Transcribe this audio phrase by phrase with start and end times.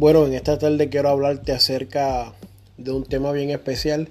[0.00, 2.32] Bueno, en esta tarde quiero hablarte acerca
[2.78, 4.08] de un tema bien especial.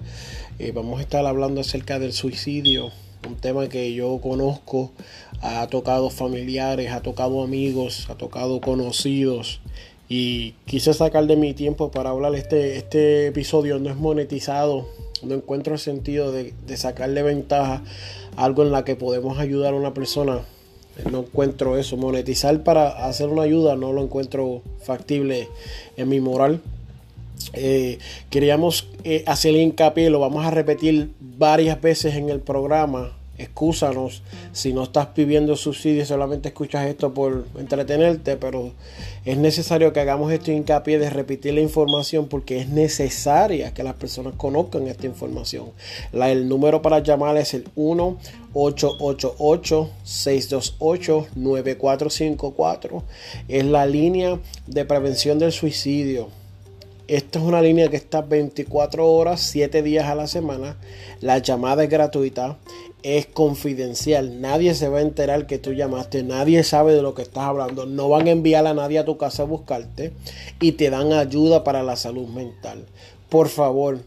[0.60, 2.92] Eh, vamos a estar hablando acerca del suicidio,
[3.28, 4.92] un tema que yo conozco,
[5.42, 9.62] ha tocado familiares, ha tocado amigos, ha tocado conocidos
[10.08, 12.36] y quise sacar de mi tiempo para hablar.
[12.36, 14.86] Este, este episodio no es monetizado,
[15.24, 17.82] no encuentro el sentido de, sacarle ventaja
[18.36, 20.42] algo en la que podemos ayudar a una persona
[21.10, 21.96] no encuentro eso.
[21.96, 25.48] Monetizar para hacer una ayuda no lo encuentro factible
[25.96, 26.60] en mi moral.
[27.52, 27.98] Eh,
[28.28, 34.72] queríamos eh, hacer hincapié, lo vamos a repetir varias veces en el programa, excúsanos si
[34.72, 38.72] no estás pidiendo subsidio, solamente escuchas esto por entretenerte, pero
[39.24, 43.94] es necesario que hagamos esto hincapié de repetir la información porque es necesaria que las
[43.94, 45.66] personas conozcan esta información.
[46.12, 48.18] El número para llamar es el 1
[50.04, 53.02] 628 9454
[53.48, 56.39] Es la línea de prevención del suicidio.
[57.10, 60.76] Esta es una línea que está 24 horas, 7 días a la semana.
[61.20, 62.56] La llamada es gratuita
[63.02, 64.40] es confidencial.
[64.40, 66.22] Nadie se va a enterar que tú llamaste.
[66.22, 67.86] Nadie sabe de lo que estás hablando.
[67.86, 70.12] No van a enviar a nadie a tu casa a buscarte.
[70.60, 72.86] Y te dan ayuda para la salud mental.
[73.28, 74.00] Por favor,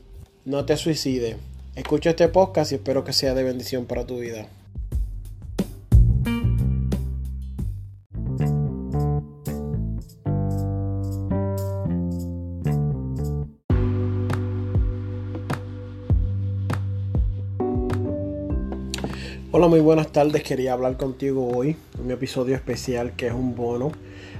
[0.46, 1.38] no te suicides.
[1.76, 4.48] Escucha este podcast y espero que sea de bendición para tu vida.
[19.56, 20.42] Hola, muy buenas tardes.
[20.42, 23.92] Quería hablar contigo hoy, un episodio especial que es un bono.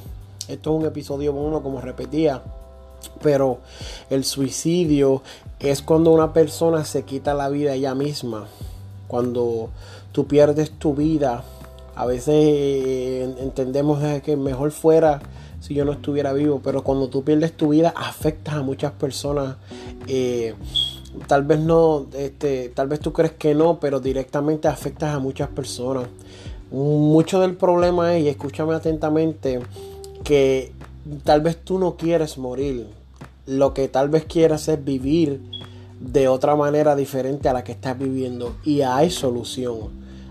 [0.49, 2.43] Esto es un episodio bueno, como repetía
[3.23, 3.59] pero
[4.11, 5.23] el suicidio
[5.61, 8.47] es cuando una persona se quita la vida ella misma.
[9.07, 9.71] Cuando
[10.13, 11.45] tú pierdes tu vida,
[11.95, 15.21] a veces eh, entendemos que mejor fuera
[15.61, 19.57] si yo no estuviera vivo, pero cuando tú pierdes tu vida afectas a muchas personas.
[20.07, 20.55] Eh,
[21.27, 25.49] tal vez no, este, tal vez tú crees que no, pero directamente afectas a muchas
[25.49, 26.07] personas.
[26.71, 29.61] Mucho del problema es, y escúchame atentamente,
[30.23, 30.73] que
[31.23, 32.87] tal vez tú no quieres morir.
[33.47, 35.41] Lo que tal vez quieras es vivir
[36.01, 38.57] de otra manera diferente a la que estás viviendo.
[38.65, 39.91] Y hay solución.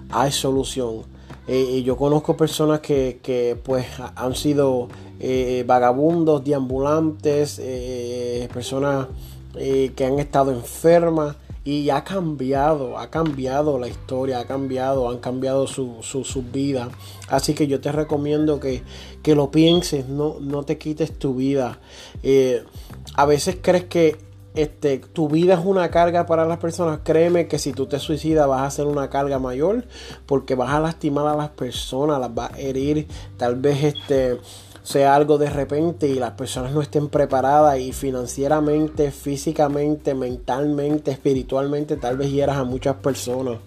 [0.09, 1.03] Hay solución.
[1.47, 3.85] Eh, yo conozco personas que, pues
[4.15, 4.87] han sido
[5.19, 9.07] eh, vagabundos, deambulantes, eh, personas
[9.53, 11.35] que han estado enfermas
[11.65, 16.89] y ha cambiado, ha cambiado la historia, ha cambiado, han cambiado su, su, vida.
[17.29, 18.83] Así que yo te recomiendo que,
[19.25, 21.79] lo pienses, no, no te quites tu vida.
[22.21, 22.63] Eh,
[23.15, 24.17] a veces crees que
[24.55, 28.47] este, tu vida es una carga para las personas, créeme que si tú te suicidas
[28.47, 29.85] vas a hacer una carga mayor
[30.27, 33.07] porque vas a lastimar a las personas, las vas a herir,
[33.37, 34.37] tal vez este
[34.83, 41.95] sea algo de repente y las personas no estén preparadas y financieramente, físicamente, mentalmente, espiritualmente,
[41.97, 43.59] tal vez hieras a muchas personas.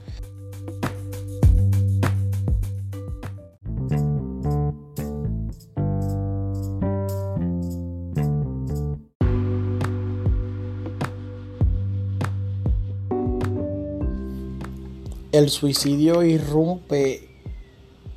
[15.33, 17.36] El suicidio irrumpe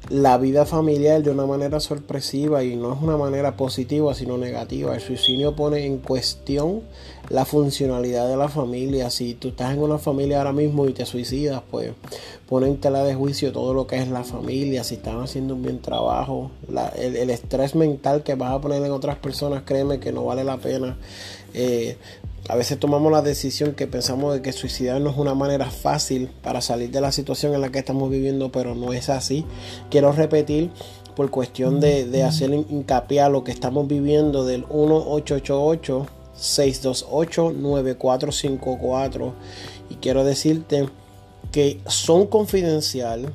[0.10, 4.96] la vida familiar de una manera sorpresiva y no es una manera positiva sino negativa.
[4.96, 6.82] El suicidio pone en cuestión
[7.30, 9.12] la funcionalidad de la familia.
[9.12, 11.92] Si tú estás en una familia ahora mismo y te suicidas, pues
[12.48, 15.62] pone en tela de juicio todo lo que es la familia, si están haciendo un
[15.62, 16.50] bien trabajo,
[16.98, 20.58] el, estrés mental que vas a poner en otras personas, créeme que no vale la
[20.58, 20.98] pena.
[21.54, 21.98] Eh,
[22.48, 26.62] a veces tomamos la decisión que pensamos de que suicidarnos es una manera fácil para
[26.62, 29.46] salir de la situación en la que estamos viviendo, pero no es así.
[29.92, 30.72] Quiero repetir
[31.16, 39.34] por cuestión de, de hacer hincapié a lo que estamos viviendo del 1888 628 9454
[39.90, 40.88] y quiero decirte
[41.52, 43.34] que son confidencial,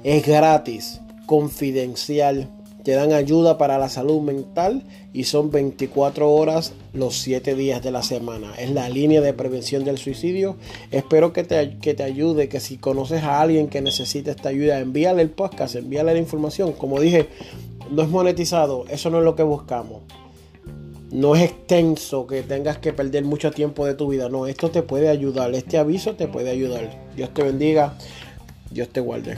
[0.06, 2.48] Es gratis confidencial.
[2.84, 4.84] Te dan ayuda para la salud mental
[5.14, 8.54] y son 24 horas los 7 días de la semana.
[8.58, 10.56] Es la línea de prevención del suicidio.
[10.90, 14.80] Espero que te, que te ayude, que si conoces a alguien que necesita esta ayuda,
[14.80, 16.74] envíale el podcast, envíale la información.
[16.74, 17.28] Como dije,
[17.92, 20.02] no es monetizado, eso no es lo que buscamos.
[21.12, 24.30] No es extenso que tengas que perder mucho tiempo de tu vida.
[24.30, 25.54] No, esto te puede ayudar.
[25.54, 26.90] Este aviso te puede ayudar.
[27.18, 27.98] Dios te bendiga.
[28.72, 29.38] Dios te guarde.